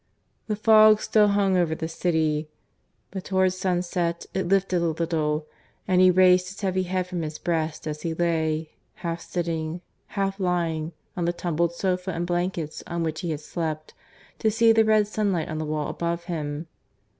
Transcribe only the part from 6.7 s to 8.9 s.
head from his breast as he lay,